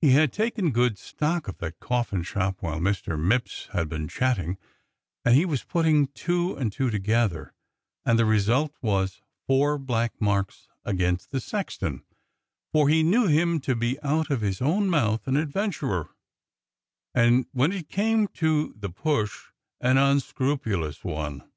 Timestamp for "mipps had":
3.16-3.88